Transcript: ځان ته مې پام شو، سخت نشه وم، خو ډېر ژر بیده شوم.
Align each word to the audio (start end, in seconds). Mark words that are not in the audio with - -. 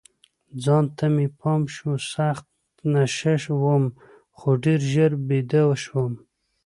ځان 0.63 0.85
ته 0.97 1.05
مې 1.13 1.27
پام 1.39 1.61
شو، 1.73 1.91
سخت 2.13 2.45
نشه 2.93 3.37
وم، 3.63 3.83
خو 4.37 4.49
ډېر 4.63 4.79
ژر 4.91 5.11
بیده 5.27 5.63
شوم. 5.83 6.13